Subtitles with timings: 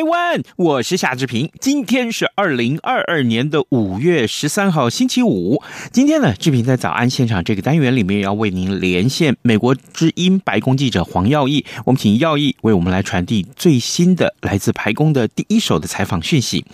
[0.00, 0.42] 台湾！
[0.56, 1.50] 我是夏志平。
[1.60, 5.62] 今天是二零二二年的五月十三号，星期五。
[5.92, 11.66] 今天呢，志平在早安现场这个单元里面要为您连线美国之音白宫记者黄耀义。
[11.84, 16.64] 我们请耀义为我们来传递最新的来自白宫的第一手的采访讯息。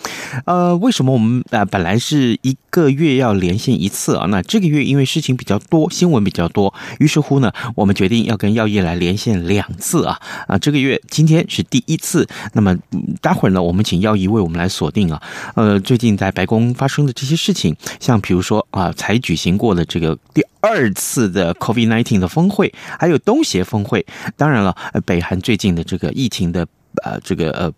[0.45, 4.25] 呃，为什么我们呃本来是一个月要连线一次啊？
[4.27, 10.19] 那这个月因为事情比较多，新闻比较多，于是乎呢，我们决定要跟药业来连线两次啊。
[10.47, 12.77] 啊，这个月今天是第一次，那么。
[13.21, 15.21] 待会儿呢，我们请药医为我们来锁定啊，
[15.55, 24.75] 呃，最近在白宫发生的这些事情，像比如说啊，才举行过的这个第二次的 COVID-19 的峰会，还有东协峰会，当然了，
[25.05, 26.65] 北韩最近的这个疫情的
[27.03, 27.71] 呃这个呃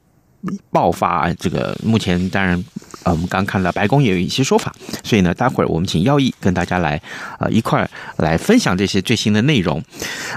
[0.71, 2.63] 爆发，这个目前当然
[3.03, 4.73] 呃我们刚看到白宫也有一些说法，
[5.03, 7.01] 所以呢，待会儿我们请耀毅跟大家来
[7.39, 9.83] 呃一块儿来分享这些最新的内容，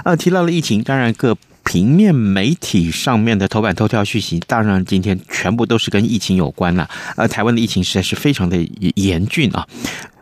[0.03, 1.37] 呃，提到了疫情，当然各。
[1.65, 6.89] 平面媒体上面的头版头条讯息，当然今天全部都是跟疫情有关了。
[7.15, 8.57] 呃，台湾的疫情实在是非常的
[8.95, 9.65] 严峻啊。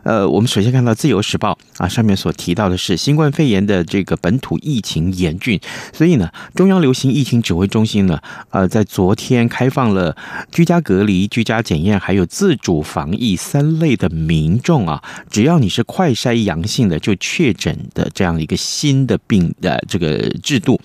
[0.02, 5.60] 呃，我们首先看到《自由时报》啊，上面所提到的是新冠肺炎的这个本土疫情严峻，
[5.92, 8.18] 所以呢，中央流行疫情指挥中心呢，
[8.50, 10.16] 呃，在昨天开放了
[10.50, 20.80] 居家隔离、居家检验还有自主防疫三类的民众啊，只要你是快筛阳性的就确诊的这样一个新的病的这个制度。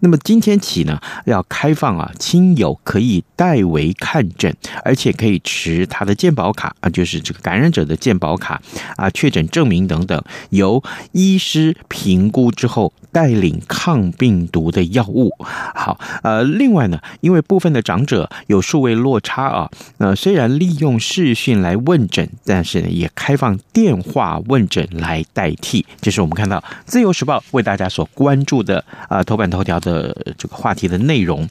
[0.00, 8.60] 那么今天起呢，要开放啊，亲友可以代为看诊，而且可以持他的健保卡啊，就是这个感染者的健保卡。
[8.96, 15.30] 啊，确诊证明等等，由医师评估之后带领抗病毒的药物。
[15.40, 25.84] 好，呃，另外呢，因为部分的长者有数位落差啊，呃，虽然利用视讯来问诊，但是，也开放电话问诊来代替。
[26.00, 31.48] 这是我们看到《自由时报》为大家所关注的啊头版头条的这个话题的内容。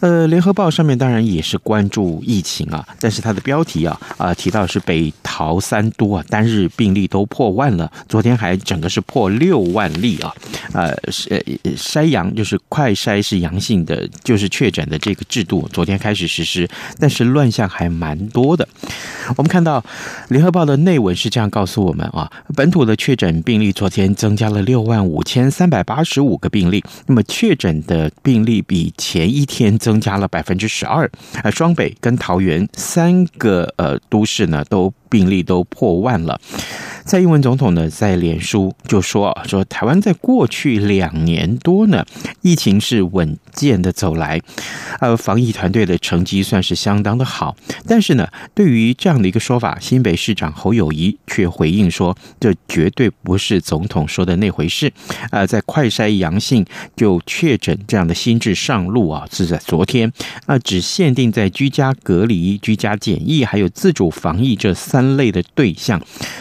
[0.00, 10.34] 呃，联合报上面当然也是关注疫情啊，但是它的标题啊啊提到是北桃三都啊单日病例都破万了，昨天还整个是破六万例啊，
[10.72, 11.28] 呃是
[11.76, 16.68] 筛阳就是快筛是阳性的就是确诊的这个制度昨天开始实施，
[16.98, 18.68] 但是乱象还蛮多的。
[19.36, 19.84] 我们看到
[20.30, 30.00] 联合报的内文是这样告诉我们啊，本土的确诊病例昨天增加了六万五千三百八十五个病例，那么确诊的病例比前一天增。
[30.00, 31.10] 加了百分之十二，
[31.42, 36.40] 呃，双北跟桃园三个呃都市呢，都病例都破万了。
[37.10, 42.06] 蔡英文总统呢，在脸书就说啊说台湾在过去两年多呢，
[42.40, 44.40] 疫情是稳健的走来，
[45.00, 47.56] 呃，防疫团队的成绩算是相当的好。
[47.88, 54.92] 但是呢，对于这样的一个说法，新北市长侯友谊却回应说，这绝对不是总统说的那回事。
[55.32, 60.12] 呃，在快筛阳性就确诊这样的新制上路啊，是在昨天，
[60.46, 66.00] 啊，只限定在居家隔离、居家检疫还有自主防疫这三类的对象。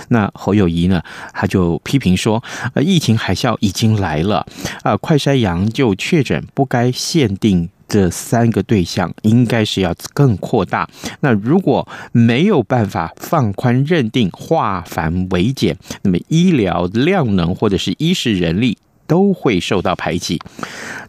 [0.09, 1.01] 那侯友谊呢，
[1.33, 2.43] 他就批评说，
[2.73, 4.45] 呃，疫情海啸已经来了，
[4.83, 10.87] 啊，快筛阳就确诊不该限定这三个对象，应该是要更扩大。
[11.21, 18.77] 那如果没有办法放宽认定，化繁为简，那么医疗量能或者是医事人力。
[19.09, 20.39] 都会受到排挤。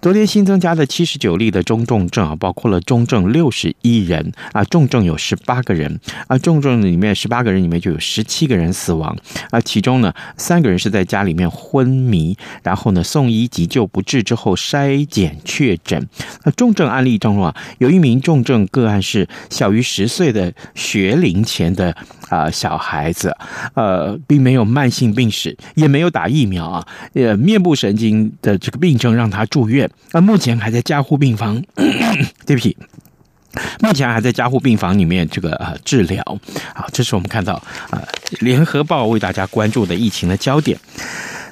[0.00, 9.14] 昨天新增加的七十九例的中重症啊，包括了中症六十一人啊，重症有十八个人啊，重症里面十八个人里面就有十七个人死亡
[9.50, 16.08] 啊，其中呢三个人是在家里面昏迷，然后呢送医急救不治之后筛检确诊。
[16.44, 21.94] 那重症案例当中啊，有一名重症个案是小于十岁的学龄前的
[22.30, 23.36] 啊小孩子，
[23.74, 27.89] 呃，并没有慢性病史，也没有打疫苗啊，呃，面部神。
[27.90, 31.60] 神经的这个病症让他住院，那，目前还在加护病房。
[32.46, 32.76] 对不起，
[33.80, 36.22] 目前还在加护病房里面这个呃治疗。
[36.72, 37.54] 好，这是我们看到
[37.90, 38.00] 啊，
[38.44, 40.78] 《联合报》为大家关注的疫情的焦点。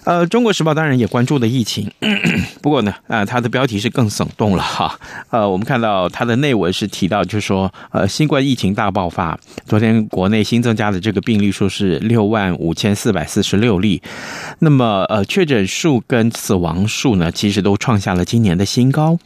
[0.09, 1.87] 呃，《中国时报》当然也关注的疫情，
[2.63, 4.99] 不过呢，啊、它的标题是更耸动了哈。
[5.29, 14.01] 呃，我们看到它的内文是提到，就是说，呃，新冠疫情大爆发，昨天国内新增加的这个病例数是六万五千四百四十六例，
[14.61, 19.19] 那么呃，确诊数跟死亡数呢，其实都创下了今年的新高。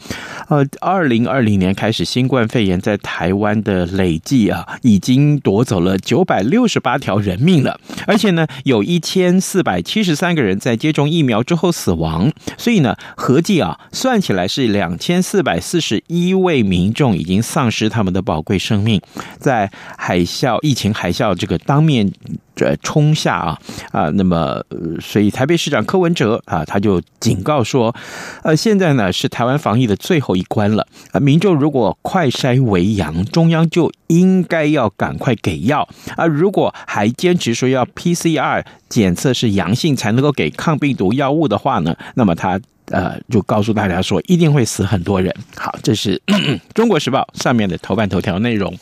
[0.49, 19.01] 呃，二零二零年开始，新冠肺炎在台湾的累计啊，已经夺走了九百六十八条人命了，而且呢，有一千四百七十三个人在接种疫苗之后死亡，所以呢，合计啊，算起来是两千四百四十一位民众已经丧失他们的宝贵生命，
[19.39, 22.13] 在海啸疫情海啸这个当面。
[22.55, 23.59] 这冲下啊
[23.91, 24.63] 啊，那么
[25.01, 27.95] 所以台北市长柯文哲啊，他就警告说，
[28.43, 42.61] 呃，现在呢是台湾防疫的最后一关了啊，民众如果快筛为阳，中央就应该要赶快给药啊，如果还坚持说要 PCR 检测是阳性才能够给抗病毒药物的话呢，那么他
[42.91, 45.35] 呃就告诉大家说一定会死很多人。
[45.57, 46.21] 好，这是
[46.75, 48.77] 《中国时报》上面的头版头条内容。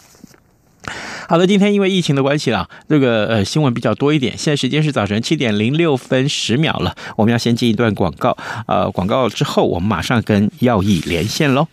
[1.28, 4.36] 好的，今天因为疫情的关系啦，这个呃新闻比较多一点。
[4.36, 8.36] 现在时间是早晨七点零六分十秒了，我们要先进一段广告。
[8.66, 11.66] 呃，广告之后，我们马上跟耀义连线喽。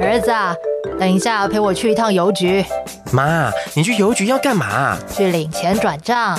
[0.00, 0.54] 儿子啊，
[0.98, 2.64] 等一下陪我去一趟邮局。
[3.12, 4.96] 妈，你去邮局要干嘛？
[5.08, 6.38] 去领钱转账。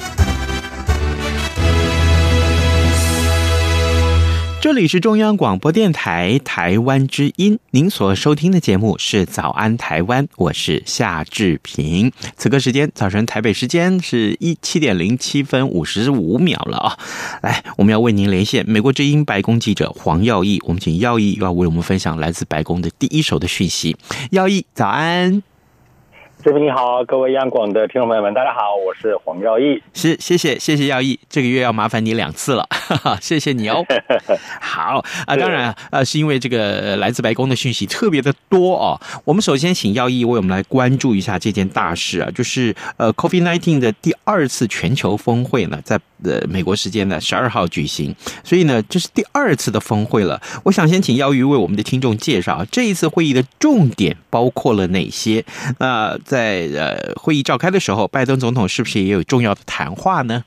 [4.71, 12.09] 这里是中央广播电台台湾之音，您所收听的节目是《早安台湾》，我是夏志平。
[12.37, 16.97] 此刻时间，早晨台北时间是一七点零七分五十五秒了啊！
[17.41, 23.97] 来，我们要为您连线美国之音白宫记者黄耀毅，我们请耀毅要为我们分享来自白宫的第一手的讯息。
[24.29, 25.43] 耀毅，早安。
[26.43, 29.79] 这边你好，各位央广的听众朋友们，大家好，我是黄耀毅。
[29.93, 33.85] 是，谢谢，谢谢耀毅，这个月要麻烦你两次了，哈哈，谢谢你哦。
[34.59, 38.99] 好啊、呃，当然啊、呃，是因为这个来自白宫的讯息特别的多哦。
[39.23, 50.41] 我们首先请耀毅为我们来关注一下这件大事啊，就是呃，COVID-19 的第二次全球峰会呢，在呃美国时间的十二号举行，所以呢，这是第二次的峰会了。
[50.63, 55.43] 我想先请邀于为我们的听众介绍这一次会议的重点包括了哪些？
[55.79, 60.43] 那、在呃会议召开的时候，拜登总统是不是也有重要的谈话呢？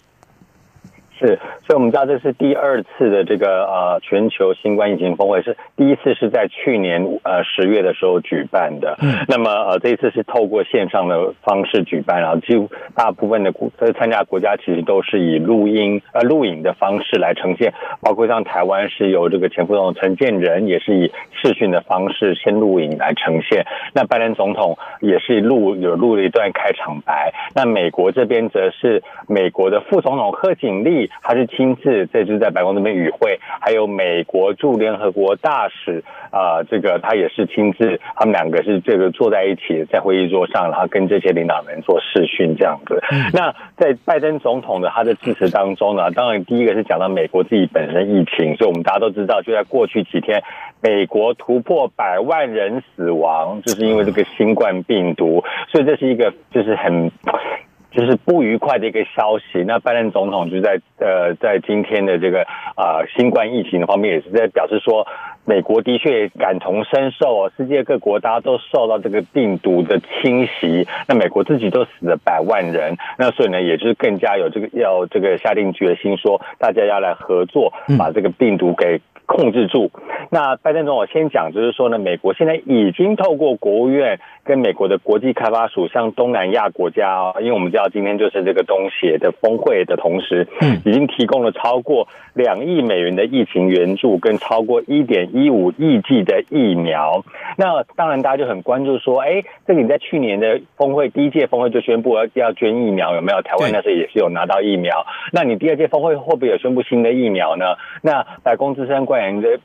[1.17, 8.99] 是，所以我们知道这是第二次的这个呃全球新冠疫情峰会，是第一次是在去年呃十月的时候举办的。
[9.01, 23.65] 嗯，那么呃这一次是透过线上的方式举办，然后几乎大部分的国参加国家其实都是以录音呃录影的方式来呈现，包括像台湾是由这个前副总统陈建仁也是以视讯的方式先录影来呈现。
[23.93, 27.33] 那拜登总统也是录有录了一段开场白。
[27.55, 31.04] 那美国这边则是美国的副总统贺锦丽。
[31.23, 43.03] 他是亲自这次在白宫那边与会，还有美国驻联合国大使啊、呃，这个他也是亲自，他们两个是这个坐在一起在会议桌上，然后跟这些领导人做视讯这样子。
[43.33, 50.43] 那在拜登总统的他的致辞当中呢，当然第一个是讲到美国自己本身疫情，所以我们大家都知道，就在过去几天，
[50.81, 57.11] 美国突破百万人死亡，就是因为这个新冠病毒，所以这是一个就是很。
[57.95, 59.63] 就是不愉快的一个消息。
[59.67, 62.43] 那拜登总统就在呃在今天的这个
[62.75, 65.07] 啊、呃、新冠疫情的方面，也是在表示说，
[65.45, 79.01] 美国的确感同身受，世界各国大家都受到这个病毒的侵袭，那美国自己都死了百万人，那所以呢，也就是更加有这个要这个下定决心说，大家要来合作，把这个病毒给。
[79.27, 79.91] 控制住。
[80.31, 97.25] 那拜登总统先讲，就是说呢，美国现在已经透过国务院跟美国的国际开发署，向东南亚国家啊，因为我们知道今天就是这个东协的峰会的同时，嗯，已经提供了超过两亿美元的疫情援助，跟超过一点一五亿剂的疫苗。
[97.57, 103.41] 那当然，大家就很关注说，哎，这个你在去年的峰会第一届峰会就宣布要要捐疫苗，有没有？
[103.45, 105.07] 台湾那时候也是有拿到疫苗。
[105.33, 107.77] 那你第二届峰会会不会有宣布新的疫苗呢？
[108.03, 109.14] 那白宫资深官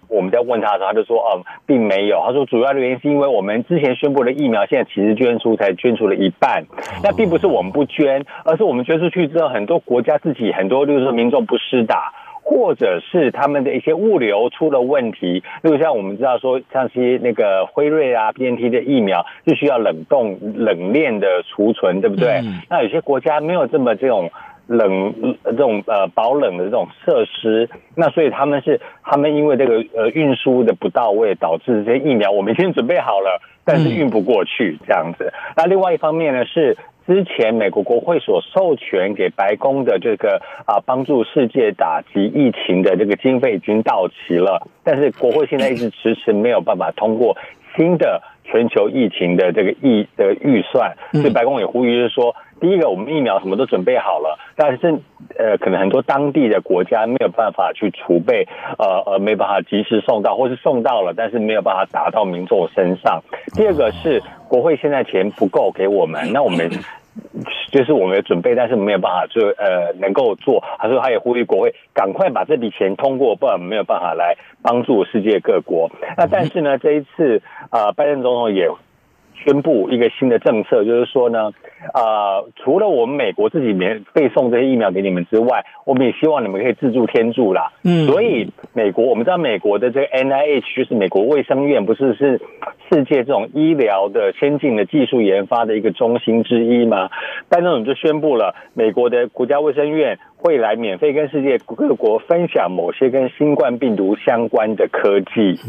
[0.07, 2.21] 我们在问他的时候，他就说，哦，并没有。
[2.25, 6.65] 他说，主要的原因是因为我们之前宣布的疫苗，现在其实捐出才捐出了一半。
[7.03, 12.13] 那并不是我们不捐，而是我们捐出去之后，很多国家自己很多就是说民众不施打。
[12.41, 22.39] 或者是他们的一些物流出了问题，例如像我们知道说，像些那个辉瑞啊、BNT 的疫苗，是需要冷冻、冷链的储存，对不对？
[22.39, 24.31] 嗯、那有些国家没有这么这种
[24.69, 35.33] 冷、这种呃保冷的这种设施，那所以他们是他们因为这个呃运输的不到位，导致这些疫苗我们已经准备好了，但是运不过去这样子。
[35.57, 36.77] 那另外一方面呢是。
[37.07, 47.35] 之前美国国会所授权给白宫的这个啊，帮助世界打击疫情的这个经费已经到期了，但是国会现在一直迟迟没有办法通过
[47.75, 54.99] 新的全球疫情的这个疫的预算，所以白宫也呼吁是说，第一个我们疫苗什么都准备好了，但是
[55.37, 58.47] 呃，可能很多当地的国家没有办法去储备，
[58.77, 63.21] 呃呃，没办法及时送到，或是送到了，但是没有办法打到民众身上。
[63.55, 66.69] 第二个是国会现在钱不够给我们， 那我们。
[67.71, 70.63] 就是我们有准备，但是没有办法做呃能够做。
[70.77, 75.91] 他说他也呼吁国会赶快把这笔钱通过，不然没有办法来帮助世界各国。
[76.15, 78.69] 那但是呢，这一次啊、呃，拜登总统也
[79.43, 81.51] 宣布一个新的政策，就是说呢，
[81.93, 87.71] 啊、呃，除了我们美国自己免费送这些疫苗给你们之外，我们也希望你们可以自助添助啦。
[87.83, 92.41] 嗯，所以美国我们知道美国的这个 NIH 就是美国卫生院，不是是。
[92.91, 97.11] 世界这种医疗的先进的技术研发的一个中心之一嘛，
[97.47, 105.59] 拜登总统就宣布了，美国的国家卫生院会来免费跟世界各国分享某些跟新冠病毒相关的科技，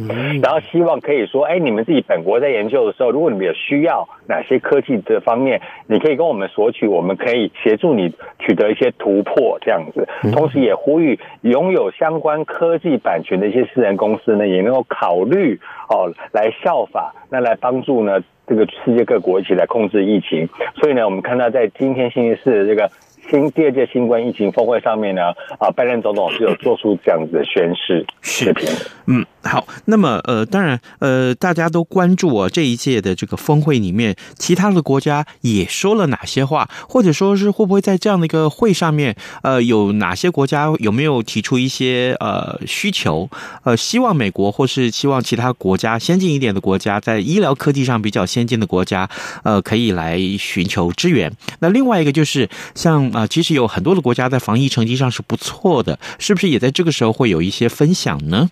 [0.41, 10.07] 然后希望可以说，哎，你们自己本国在研究的时候，如果你们有需要哪些科技的方面，你可以跟我们索取，我们可以协助你取得一些突破，这样子。
[10.33, 15.59] 同时也呼吁拥有相关科技版权的一些私人公司呢，也能够考虑
[15.89, 17.13] 哦来效法。
[17.29, 20.49] 那来帮助呢，这个世界各国一起来控制疫情。
[20.77, 22.89] 所以呢，我们看到在今天星期四的这个
[23.29, 28.69] 新第二届新冠疫情峰会上面呢，啊，拜登总统是有做出这样子的宣誓视频。
[29.07, 29.27] 嗯。
[29.43, 43.31] 好，那么呃，当然呃，大家都关注啊，这一届的这个峰会里面，其他的国家也说了哪些话，或者说是会不会在这样的一个会上面，呃，有哪些国家有没有提出一些呃需求，
[43.65, 49.09] 呃，希望美国或是希望其他国家先进一点的国家，在医疗科技上比较先进的国家，
[49.43, 51.33] 呃，可以来寻求支援。
[51.61, 58.51] 那另外一个就是像啊、其实有很多的国家在防疫成绩上是不错的，是不是也在这个时候会有一些分享呢？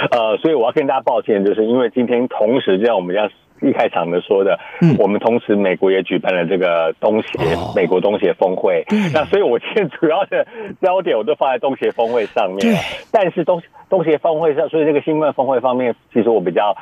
[0.00, 3.28] 是，呃，所以我要跟大家抱歉，就是因为今天同时，就像我们要
[3.62, 8.84] 一开场的说的，嗯，我们同时美国也举办了这个东协、哦、美国东协峰会，
[9.14, 10.46] 那所以我今天主要的
[10.82, 12.76] 焦点我都放在东协峰会上面，对，
[13.10, 16.76] 但是东东协峰会上，所以这个新冠峰会方面，其实我比较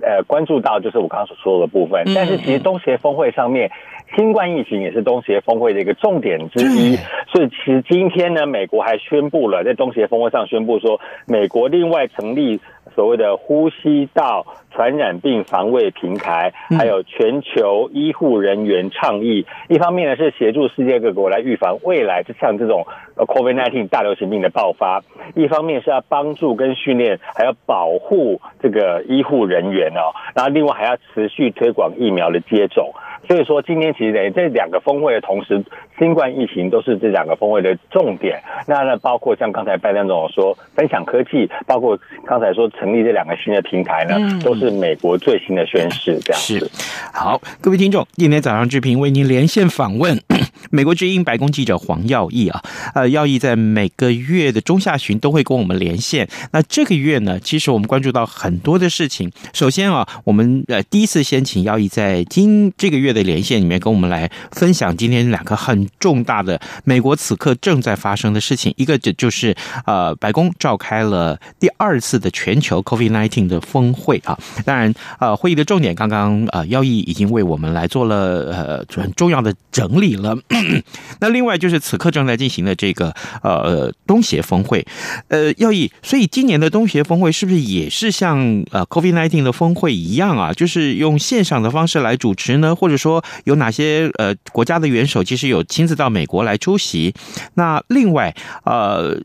[0.00, 3.70] 呃关注到就是我刚刚所说的部分，但是其实东协峰会上面。
[4.16, 6.96] 新冠疫情也是东协峰会的一个重点之一，
[7.32, 12.60] 所以其实今天呢，美国还宣布了在东协峰会上宣布说，美国另外成立
[12.94, 19.46] 所谓的呼吸道传染病防卫平台，还有全球医护人员倡议。
[19.68, 25.02] 一方面呢是协助世界各国来预防未来就像这种 COVID-19 大流行病的爆发，
[25.34, 32.92] 一方面是要帮助跟训练，还要保护这个医护人员哦，然后另外还要持续推广疫苗的接种。
[33.26, 35.64] 所以说，今天其实等于这两个峰会的同时，
[35.98, 38.42] 新冠疫情都是这两个峰会的重点。
[38.66, 46.20] 那呢，包括像刚才拜登总统说分享科技，包括刚才说成立这两个新的平台呢，都是美国最新的宣示。
[46.22, 46.58] 这样子。
[46.58, 46.70] 是。
[47.12, 50.20] 好，各位听众，今天早上志平为您连线访问。
[50.70, 52.62] 美国之音白宫记者黄耀毅啊，
[52.94, 56.26] 呃，耀毅在每个月的中下旬都会跟我们连线。
[56.52, 59.30] 那这个月呢，其实我们关注到很多的事情。
[59.52, 68.74] 首先啊，我们呃第一次先请耀毅在今这个月的连线里面跟我们来分享今天两个很重大的美国此刻正在发生的事情。
[68.76, 69.54] 一个就就是
[69.86, 74.38] 呃，白宫召开了第二次的全球 COVID-19 的峰会啊。
[74.66, 78.16] 当然，呃，会议的重点刚刚呃，耀毅已经为我们来做了
[78.52, 80.36] 呃很重要的整理了。
[81.20, 84.84] 那另外就是此刻正在进行的这个呃东协峰会，
[85.28, 90.52] 呃，耀毅，所以今年的东协峰会是不是也是像呃 COVID-19 的峰会一样啊？
[90.52, 92.74] 就是用线上的方式来主持呢？
[92.74, 97.14] 或者说说有哪些呃国家的元首其实有亲自到美国来出席？
[97.54, 98.34] 那另外
[98.64, 99.16] 呃。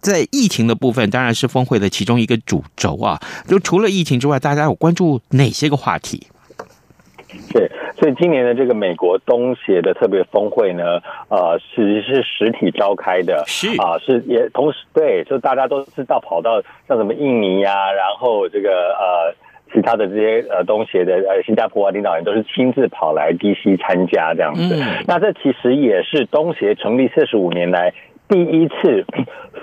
[0.00, 3.18] 在疫情的部分，当然是峰会的其中一个主轴啊。
[3.48, 6.28] 就除了疫情之外，大家有关注哪些个话题？
[7.52, 7.68] 对，
[7.98, 19.34] 所以今年的这个美国东协的特别峰会呢，呃，其实是实体召开的，是啊、呃，是也同时对，就大家都知道跑到像什么印尼呀、啊，然后这个呃
[19.72, 24.74] 其他的这些呃东协的呃新加坡啊领导人都是亲自跑来 DC 参加这样子。
[24.74, 27.92] 嗯、那这其实也是东协成立四十五年来。
[28.30, 29.06] 第一次，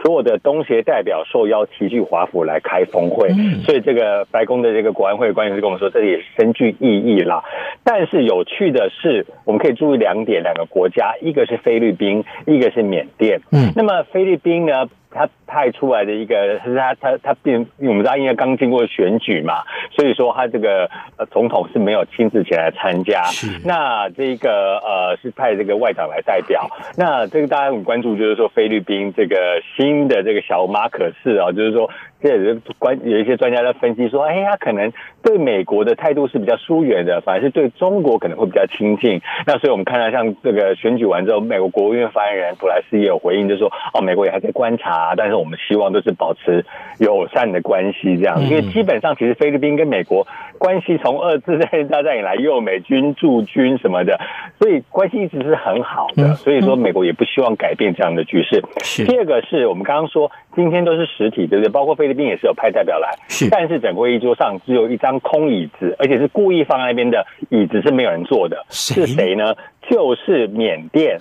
[0.01, 3.29] 所有的东协代表受邀齐聚华府来开峰会，
[3.63, 7.43] 所以这个白宫的这个国安会官员就跟我们说，这里也深具意义啦。
[7.83, 13.39] 但是有趣的是，我们可以注意两点，两个国家，一个是菲律宾，一个是缅甸。
[13.51, 14.89] 嗯，那么菲律宾呢？
[15.15, 23.24] 他派出来的一个是他他他变，因我们知道因为刚经过选举嘛，所以说他这个呃总统是没有亲自前来参加。
[23.24, 26.69] 是那这个呃是派这个外长来代表。
[26.98, 31.89] 那这个大家很关注，就是说菲律宾这个新的这个小马可是啊，就是说。
[32.25, 34.91] 这也是关有一些专家在分析说，哎，他可能
[35.22, 39.22] 对美国的态度是比较疏远的，反而是对中国可能会比较亲近。
[39.46, 46.65] 那所以我们看到，像这个选举完之后，美国国务院发言人普莱斯也有回应，就是说，哦，美国也还在观察，但是我们希望都是保持
[46.98, 48.41] 友善的关系这样。
[48.41, 50.25] 因为基本上，其实菲律宾跟美国
[50.58, 51.60] 关系从二次
[51.91, 54.20] 大战以来，又有美军驻军什么的，
[54.58, 56.34] 所以关系一直是很好的。
[56.34, 58.63] 所以说，美国也不希望改变这样的局势。
[59.05, 61.70] 第二个是我们刚刚说，今天都是实体，对不对？
[61.70, 69.53] 包括菲律宾也是有派代表来，是，但是整个会议桌上只有一张空椅子，而且是故意放在那边的椅子是没有人坐的，是谁呢？
[69.88, 71.19] 就是缅甸。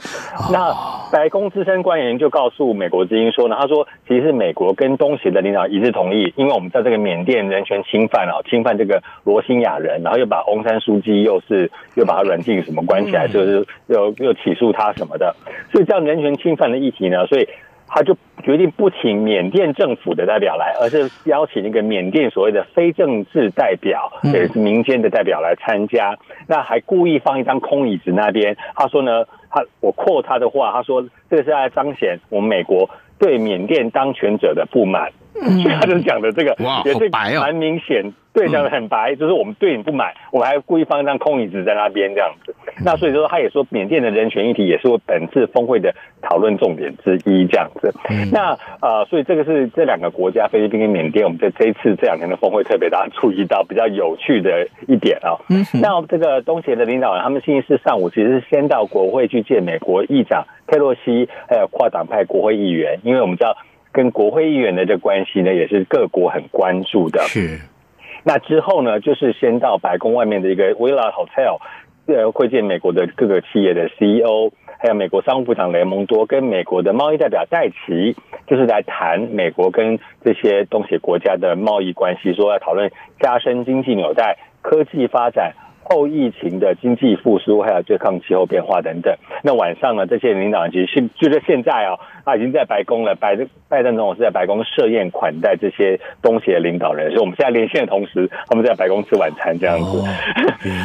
[0.50, 0.72] 那
[1.12, 15.36] 白宫资深官员就告诉美国之音说呢，他说其实美国跟东协的领导一致同意，因为我们在这个缅甸人权侵犯啊，侵犯这个罗兴亚人，然后又把翁山书记又是又把他软禁什么关起来，就是又又起诉他什么的，
[15.70, 17.46] 所以这样人权侵犯的议题呢，所以。
[17.94, 26.18] 他就决定不请缅甸政府的代表来，而是邀请一个缅甸所谓的非政治代表，也是民间的代表来参加。
[26.48, 28.56] 那还故意放一张空椅子那边。
[28.74, 35.12] 他说呢，他我 quote 他的话，他说这个是在彰显我们美国对缅甸当权者的不满。
[35.34, 38.12] 所以他就讲的这个也是蛮明显。
[38.32, 42.52] 对，讲的很白，就是我们对你不满，我们还故意放一张空椅子在那边这样子。
[42.84, 47.94] 那所以说，他也说缅甸的人权议题也是我本次峰会的讨论重点之一这样子。
[48.32, 55.38] 那呃，所以这个是这两个国家，菲律宾跟缅甸，我们在这一次这两天的峰会特别大家注意到比较有趣的一点啊。
[55.72, 63.56] 那这个东协的领导人，他们星期四上午其实是先到国会去见美国议长佩洛西，还有跨党派国会议员，因为我们知道
[63.94, 67.22] 跟国会议员的这关系呢，也是各国很关注的。
[67.22, 67.60] 是。
[68.24, 71.58] 那之后呢，就是先到白宫外面的一个 Willa Hotel，
[72.06, 85.52] 呃，会见美国的各个企业的 CEO，还有美国商务部长雷蒙多跟美国的贸易代表戴奇，就是来谈美国跟这些东协国家的贸易关系，说要讨论加深经济纽带、科技发展。
[85.84, 89.14] 后疫情的经济复苏，还有对抗气候变化等等。
[89.42, 93.14] 那晚上呢，这些领导人其实是就是现在啊，他已经在白宫了。
[93.14, 93.36] 拜
[93.68, 99.98] 拜登总统是在白宫设宴款待这些东协的领导人，所以我们现在连线的同时，他们在白宫吃晚餐这样子。
[99.98, 100.04] 哦、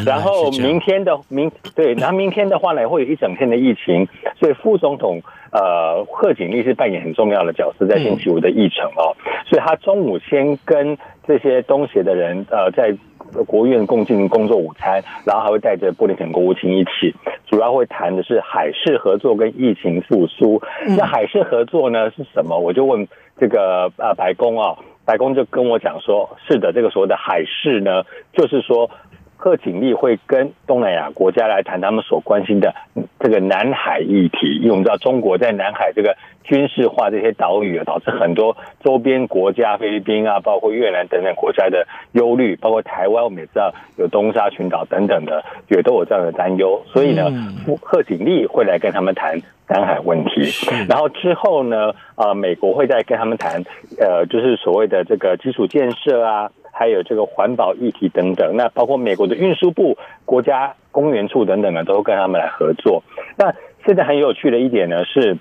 [0.05, 4.07] 然后明天的明对，然后明天的话呢，会有一整天的疫情，
[4.39, 9.15] 所以副总统呃贺锦丽是扮演很重要的角色，在星期五的议程哦。
[9.25, 12.95] 嗯、所以他中午先跟这些东协的人呃在。
[13.45, 17.13] 国务院共进工作午餐，然后还会带着布林肯国务卿一起，
[17.47, 20.61] 主要会谈的是海事合作跟疫情复苏。
[20.97, 22.57] 那海事合作呢是什么？
[22.57, 23.07] 我就问
[23.39, 28.89] 这个呃白宫啊，白宫就跟我讲说，是的，这个所谓的海事呢，就是说
[29.41, 32.75] 贺锦丽会跟东南亚国家来谈他们所关心的
[33.21, 46.83] 这个南海议题，因为我们知道中国在南海这个军事化这些岛屿啊，导致很多周边国家，菲律宾啊，包括越南等等国家的忧虑，包括台湾，我们也知道有东沙群岛等等的，也都有这样的担忧。
[46.87, 47.31] 所以呢，
[47.81, 50.41] 贺锦丽会来跟他们谈南海问题，
[50.89, 53.63] 然后之后呢，呃，美国会再跟他们谈，
[53.99, 56.51] 呃，就是所谓的这个基础建设啊。
[56.71, 63.03] 还有这个环保议题等等，那包括美国的运输部、国家公园处等等呢，都跟他们来合作。
[63.35, 63.53] 那
[63.85, 65.37] 现在很有趣的一点呢是，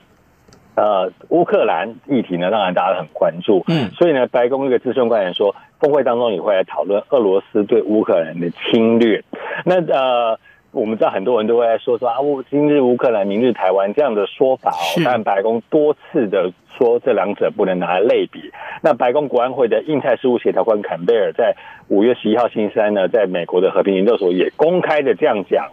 [0.74, 3.62] 呃，乌克兰议题呢，当然大家很关注。
[3.68, 9.22] 嗯，所以呢，白宫一个资深官员说，峰会当中也会来讨论俄罗斯对乌克兰的侵略。
[9.64, 10.40] 那呃。
[10.70, 12.16] 我们知道很多人都会来说说啊，
[12.50, 15.00] 今日乌克兰，明日台湾这样的说法哦。
[15.02, 18.52] 但白宫多次的说这两者不能拿来类比。
[18.82, 21.56] 那白宫国安会的印太事务协调官坎贝尔在
[21.88, 25.68] 五月十一号星期三呢，在美国的和平研究所也公开的这样讲，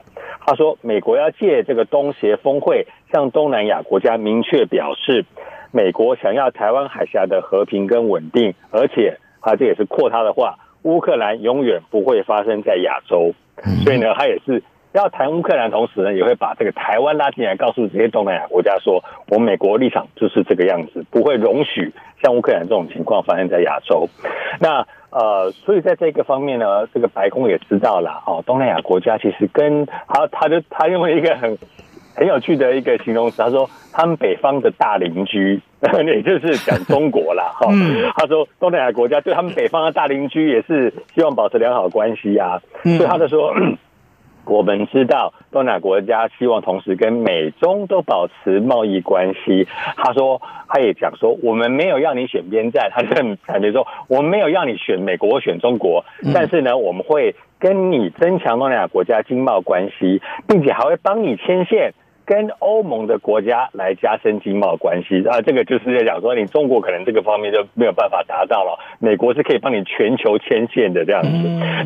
[0.46, 5.26] 他说美国要借这个东协峰会向东南亚国家明确表示，
[5.72, 13.34] 美国想要台湾海峡的和平跟稳定，而且他这也是扩他的话，乌克兰永远不会发生在亚洲。
[13.84, 14.64] 所以呢，他也是。
[14.96, 24.08] 要谈乌克兰，同时呢，也会把这个台湾拉进来，告诉这些东南亚国家说，我们美国立场就是这个样子，不会容许像乌克兰这种情况发生在亚洲。
[24.62, 31.58] 那呃，所以在这个方面呢，这个白宫也知道了哦，东南亚国家其实跟他，他就他用了一个很
[32.16, 35.60] 很有趣的一个形容词，他说他们北方的大邻居，
[36.06, 37.52] 也就是讲中国啦。
[37.60, 37.68] 哈。
[38.16, 43.54] 他说东南亚国家对他们北方的大邻居也是希望保持良好关系啊，所以他就说。
[44.46, 49.68] 我们知道东南亚国家希望同时跟美中都保持贸易关系。
[49.96, 53.10] 他说，他也讲说，我们没有要你选边站，他就
[53.46, 61.94] 感觉说，我们没有要你选美国或选中国，但是呢，我们会跟你增强东南亚国家经贸关系，并且还会帮你牵线。
[62.26, 71.30] 跟欧盟的国家来加深经贸关系啊，这个就是在讲说，你中国可能这个方面就没有办法达到了，美国是可以帮你全球牵线的这样子。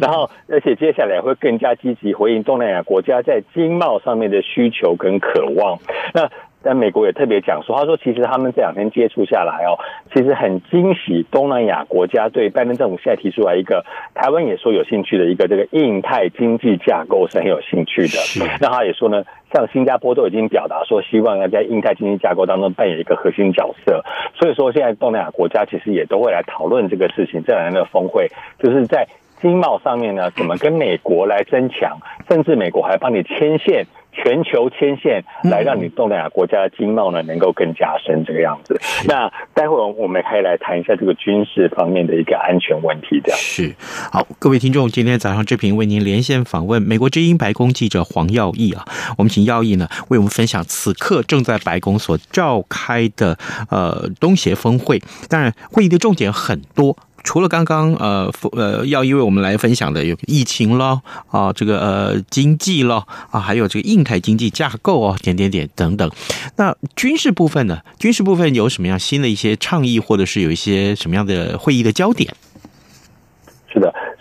[0.01, 5.77] 然后，而且接下来会更加积极回应东南亚国家在经贸上面的需求跟渴望。
[6.13, 6.29] 那。
[6.61, 9.79] 但美国也特别讲说，他说其实他们这两天接触下来哦，
[10.13, 18.17] 其实很惊喜，东南亚国家对拜登政府现在提出来一个台湾也说有兴趣的一个这个印太经济架构是很有兴趣的。
[18.59, 24.03] 那他也说呢，像新加坡都已经表达说希望要在印太经济架构当中扮演一个核心角色。
[24.35, 27.41] 所以说现在东南亚国家其实也都会来讨论这个事情。
[27.45, 28.27] 这两天的峰会
[28.61, 29.07] 就是在
[29.41, 33.85] 经贸上面呢，怎么跟美国来增强，甚至美国还帮你牵线。
[34.21, 38.79] 全球牵线来让你东南亚国家的经贸呢能够更加深这个样子。
[39.07, 43.21] 那待会儿我们可以来谈一下这个军事方面的一个安全问题。
[43.23, 43.73] 这样是
[44.11, 48.85] 好，各位听众，今天早上志平为您连线访问美国之音白宫记者黄耀毅啊，
[49.17, 53.37] 我们请耀毅呢为我们分享此刻正在白宫所召开的
[53.69, 55.01] 呃东协峰会。
[55.29, 56.97] 当然，会议的重点很多。
[57.29, 66.09] 除了刚刚呃呃要因为我们来分享的有疫情咯啊，这个呃经济咯啊，还有这个印太经济架构哦，点点点等等。
[66.55, 67.81] 那军事部分呢？
[67.99, 72.33] 军事部分有什么样新的一些倡议，或者是有一些什么样的会议的焦点？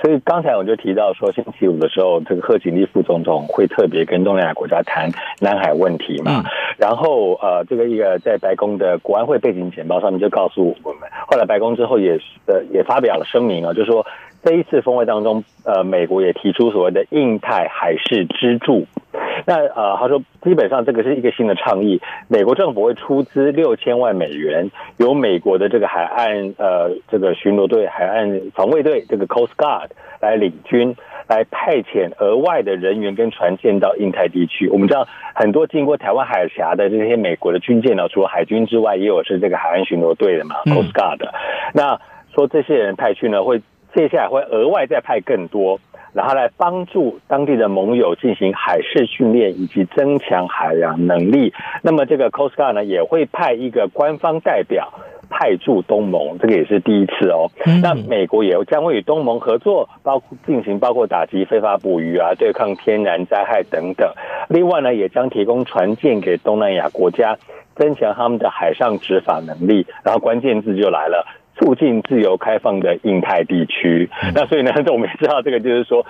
[0.01, 6.45] 所以刚才我就提到说，星期五的时候，这个贺锦丽副总统会特别跟东南亚国家谈南海问题嘛。
[6.77, 14.07] 然后呃，这个一个在白宫的国安会背景简报上面就告诉我们，后来白宫之后也呃也发表了声明啊，就说
[14.49, 18.87] 这一次峰会当中，呃，美国也提出所谓的印太海事支柱。
[19.47, 29.89] 那呃，他说基本上这个是一个新的倡议，美国政府会出资六千万美元，由美国的这个海岸呃这个巡逻队、海岸防卫队这个 Coast Guard
[30.23, 30.97] 来领军，
[31.29, 34.71] 来派遣额外的人员跟船舰到印太地区。
[34.71, 41.19] 我们知道很多经过台湾海峡的这些美国的军舰呢，除了海军之外，也有是这个海岸巡逻队的嘛，Coast Guard。
[41.75, 42.01] 那
[42.35, 43.61] 说这些人派去呢，会
[43.99, 45.81] 接下来会额外再派更多。
[46.15, 51.53] 然后来帮助当地的盟友进行海事训练以及增强海洋能力。
[51.83, 54.95] 那么这个 Coast Guard 呢，也会派一个官方代表
[55.29, 57.51] 派驻东盟，这个也是第一次哦。
[57.83, 64.11] 那美国也将会与东盟合作，包括进行包括打击非法捕鱼啊、对抗天然灾害等等。
[64.49, 67.37] 另外呢，也将提供船舰给东南亚国家，
[67.77, 69.87] 增强他们的海上执法能力。
[70.03, 71.27] 然后关键字就来了。
[71.59, 76.07] 促进自由开放的印太地区，那所以呢， 我们也知道这个就是说，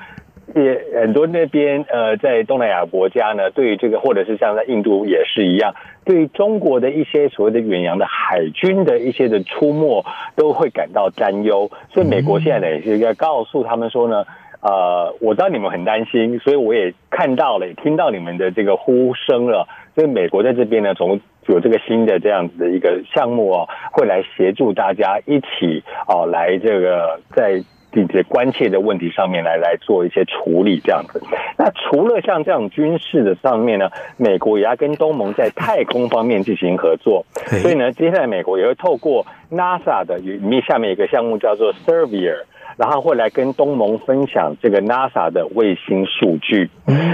[0.55, 10.05] 也很多那边呃，在东南亚国家呢，对于这个或者是像在印度也是一样，对于中国的一些所谓的远洋的海军的一些的出没，
[10.37, 11.71] 都会感到担忧。
[11.93, 14.25] 所以美国现在呢，也是要告诉他们说呢，
[14.61, 19.67] 呃，我知道你们很担心，所以我也看到了，也听到你们的这个呼声了。
[19.95, 27.63] 所以美国在这边呢，总有这个新的这样子的一个项目哦，会来协助大家一起哦，来这个在。
[27.91, 31.21] 这些关切的问题上面来来做一些处理，这样子。
[31.57, 37.25] 那除了像这样军事的上面呢，美国也要跟东盟在太空方面进行合作。
[37.63, 40.21] 所以呢，接下来美国也会透过 NASA 的
[40.69, 42.43] 下面一个项目叫做 Surveyor，
[42.77, 46.69] 然后会来跟东盟分享这个 NASA 的卫星数据。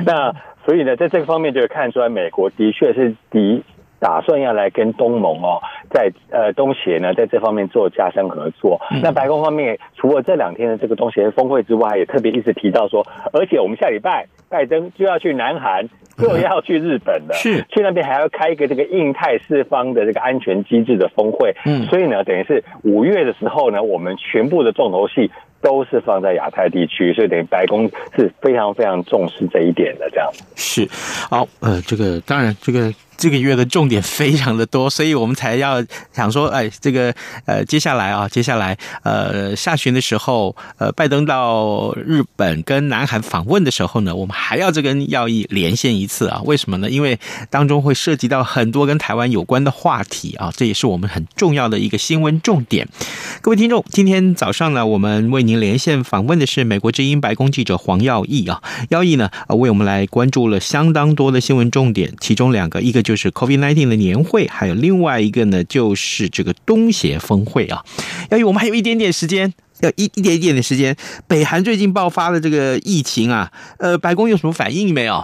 [0.04, 0.34] 那
[0.66, 3.62] 所以呢，在这个方面就会看出来，美国的确是第一。
[3.98, 8.80] 打算要来跟东盟哦，在呃东协呢，在这方面做加深合作。
[9.02, 17.62] 那白宫方面除了这两天的这个东协峰会之外，也特别一直提到说，而且我们下礼拜拜登就要去南韩，就要去日本了，是。
[17.70, 21.54] 去那边还要开一个这个印太四方的这个安全机制的峰会。
[21.64, 25.30] 嗯，所以呢，等于是五月的时候呢，我们全部的重头戏
[25.64, 30.08] 都是放在亚太地区，所以等于白宫是非常非常重视这一点的。
[30.10, 30.86] 这样是
[31.30, 32.92] 好，呃，这个当然这个。
[33.16, 35.80] 这个月的重点非常的多，所以我们才要
[36.12, 37.14] 想说，哎，这个
[37.46, 46.42] 呃，接下来啊，接下来呃，下旬的时候，呃，拜登到日本跟南韩访问的时候呢，我们还要这跟要一连线一次啊？
[46.44, 46.90] 为什么呢？
[46.90, 47.16] 因为
[47.48, 52.88] 当中会涉及到很多跟台湾有关的话题啊，这也是我们很重要的一个新闻重点。
[53.40, 63.04] 各位听众，今天早上呢，我们为您连线访问的是美国之音白宫记者黄耀毅啊，耀毅呢，为我们来关注了相当多的新闻重点，其中两个，一个。
[63.04, 67.84] 就是 COVID nineteen 的年会，还有另外一个呢，就是这个东协峰会啊。
[68.30, 70.96] 耀义我们还有一点点时间，要一一点一点的时间，
[71.28, 75.22] 北韩最近爆发的这个疫情啊，呃，白宫有什么反应没有？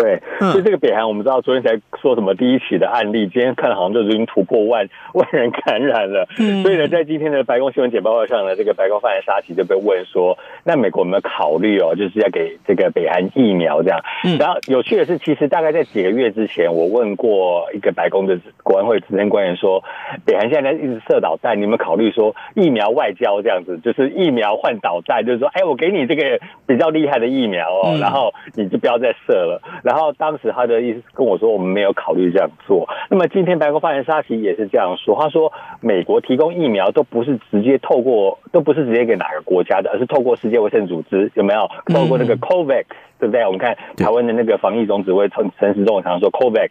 [0.00, 6.26] 对，所以这个北韩，我们知道昨天才说什么第一起的案例，今天看好像就已经突破万万人感染了。
[6.62, 14.00] 所以呢，在今天的白宫新闻简报会上呢，这个白宫发言人沙奇就被问说：“那美国有没有考虑哦，就是要给这个北韩疫苗这样？”
[14.40, 19.84] 然后有趣的是，其实大概在几个月之前，我问过一个白宫的国安会资深官员说
[20.24, 23.78] ：“北韩现在一直射导弹，你有没有考虑说疫苗外交这样子？
[23.84, 29.60] 就是疫苗换导弹，就是说，哎，我给你这个比较厉害的疫苗哦，然后你就不要再射了。”
[29.90, 32.88] 然后当时他的意思跟我说，我们没有考虑这样做。
[33.10, 41.68] 那么今天白宫发言人沙奇也是这样说，他说美国提供疫苗都不是直接透过，都不是直接给哪个国家的，而是透过世界卫生组织，有没有？
[41.92, 42.84] 透过那个 COVAX，
[43.18, 43.44] 对不对？
[43.44, 46.68] 我们看台湾的那个防疫总指挥陈陈时中常说 COVAX，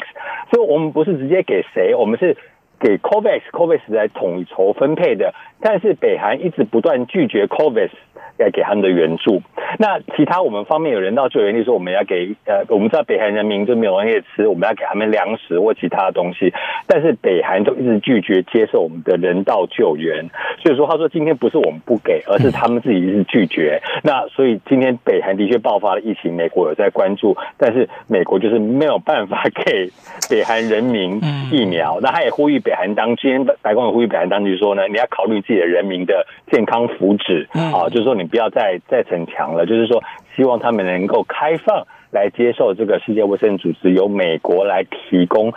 [0.49, 2.38] 所以我们不是直接给谁，我们是
[2.79, 5.33] 给 COVAX，COVAX 来统筹分配的。
[5.61, 7.89] 但是北韩一直不断拒绝 COVAX。
[8.37, 9.41] 来给他们的援助，
[9.79, 16.53] 那其他我们方面有人道救援，例如说我们要给呃，我们知道北韩人民就没有东西吃，我们要给他们粮食或其他的东西，
[16.87, 20.29] 但是北韩都一直拒绝接受我们的人道救援，
[20.63, 23.81] 所以说他说今天不是我们不给，而是他们自己一直拒绝。
[24.03, 29.91] 那所以今天北韩的确爆发了疫情，美国有在关注，但是美国就是没有办法 给
[30.29, 31.19] 北韩人民
[31.51, 31.99] 疫苗。
[32.01, 38.29] 那他也呼吁北韩当，今天白宫也呼吁北韩当局说呢，你要考虑自己的人民的健康福祉啊，就是说你。
[38.29, 40.03] 不要再再逞强了，就是说，
[40.35, 45.53] 希望他们能够开放来接受这个世界卫生组织由美国来提供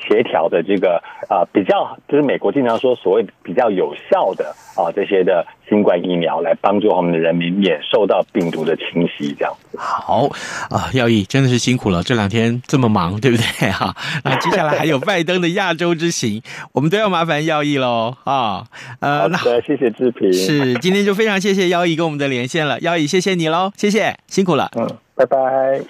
[0.00, 9.34] 协调的这个啊、呃，比较就是美国经常说所谓比较有效的啊这些的新冠疫苗，来帮助他们的人民免受到病毒的侵袭。
[9.36, 10.28] 这样好
[10.70, 13.94] 啊，耀义真的是辛苦了，这两天这么忙，对不对哈？
[14.24, 16.40] 那 接下来还有拜登的亚洲之行，
[16.72, 18.64] 我们都要麻烦耀义喽啊。
[19.00, 23.95] 呃，那谢谢志平，是今天就非常谢谢耀义跟我们的连线了，耀义谢谢你喽，谢谢
[24.28, 24.88] 辛苦了，嗯。
[25.14, 25.36] 拜拜，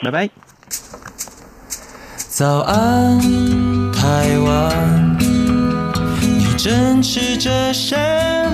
[0.04, 0.30] 拜拜。
[2.28, 3.18] 早安，
[3.92, 5.18] 台湾，
[6.20, 7.96] 你正吃着什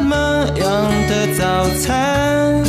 [0.05, 2.65] 么样的早餐？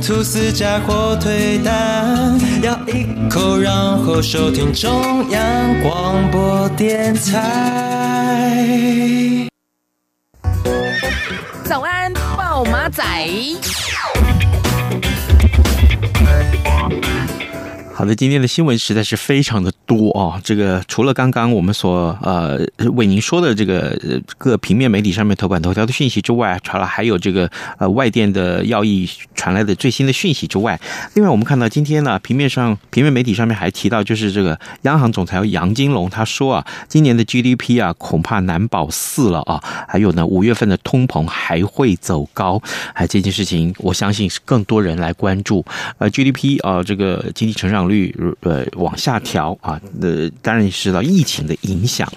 [0.00, 3.72] 吐司加火腿蛋，咬一口，然
[4.04, 8.68] 后收听中央广播电台。
[11.64, 13.02] 早安，暴马仔。
[17.94, 20.40] 好的，今天的新闻实在是非常的多啊！
[20.42, 22.58] 这个除了刚刚我们所呃
[22.92, 23.98] 为您说的这个
[24.38, 30.80] 各平面媒体上面头版头条的讯息之外，传了还有这个呃外电的要义传来的最新的讯息之外，
[31.14, 42.60] 另外我们看到今天呢平面上平面媒体上面还提到，就是这个央行总裁杨金龙他说啊，今年的 GDP 啊恐怕难保四了啊，还有呢五月份的通膨还会走高，
[42.94, 45.64] 哎这件事情我相信是更多人来关注，
[45.98, 52.10] 呃 GDP 啊这个经济成长率呃往下调啊，呃，当然也受到疫情的影响。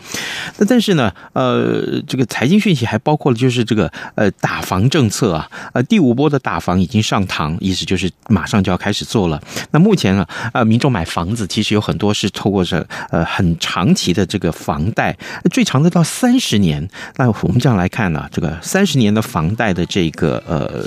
[0.58, 9.42] 那但是呢，呃，这个财经讯息还包括了就是这个呃打房政策啊，呃第五波的打房已经上堂，意思就是马上就要开始做了。
[9.72, 15.18] 那目前呢，呃民众买房子其实有很多是透过这呃很长期的这个房贷，
[15.52, 16.88] 最长的到三十年。
[17.18, 20.86] 那我们这样来看呢，这个三十年的房贷的这个呃。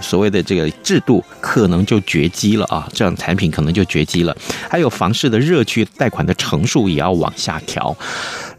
[0.00, 4.36] 所谓的这个制度可能就绝迹了啊，这样产品可能就绝迹了。
[4.68, 7.96] 还有房市的热区贷款的成数也要往下调。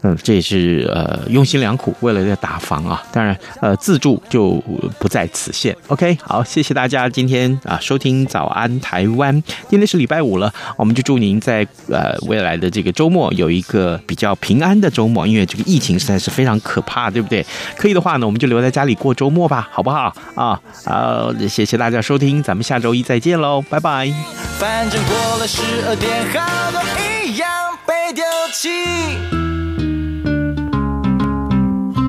[0.04, 3.04] 嗯，这也是呃用心良苦，为了要打房啊。
[3.12, 4.54] 当然，呃自住就
[5.00, 5.76] 不在此限。
[5.88, 9.32] OK，好，谢谢大家今天啊收听早安台湾。
[9.70, 15.28] 今天是礼拜五了，我们就祝您在呃未来的这个周末有一个比较平安的周末。
[15.28, 17.46] 因为这个疫情实在是非常可怕，对不对？
[17.78, 20.14] 可以的话呢，我们就留在家里过周末吧，好不好？
[20.36, 24.12] 啊，好，谢谢大家收听，咱们下周一再见喽，拜拜。
[24.58, 26.82] 反正过了十二点，好多
[27.24, 27.50] 一样
[27.86, 29.51] 被丢弃。